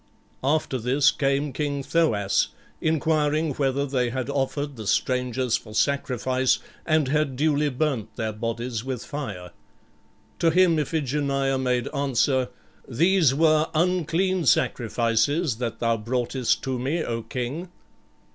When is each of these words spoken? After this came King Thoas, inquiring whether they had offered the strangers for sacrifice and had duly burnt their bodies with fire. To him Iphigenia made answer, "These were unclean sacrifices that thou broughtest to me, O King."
After 0.43 0.79
this 0.79 1.11
came 1.11 1.53
King 1.53 1.83
Thoas, 1.83 2.47
inquiring 2.81 3.53
whether 3.53 3.85
they 3.85 4.09
had 4.09 4.31
offered 4.31 4.75
the 4.75 4.87
strangers 4.87 5.57
for 5.57 5.75
sacrifice 5.75 6.57
and 6.87 7.07
had 7.09 7.35
duly 7.35 7.69
burnt 7.69 8.15
their 8.15 8.33
bodies 8.33 8.83
with 8.83 9.05
fire. 9.05 9.51
To 10.39 10.49
him 10.49 10.79
Iphigenia 10.79 11.59
made 11.59 11.87
answer, 11.89 12.49
"These 12.87 13.35
were 13.35 13.67
unclean 13.75 14.47
sacrifices 14.47 15.57
that 15.57 15.77
thou 15.77 15.97
broughtest 15.97 16.63
to 16.63 16.79
me, 16.79 17.03
O 17.03 17.21
King." 17.21 17.69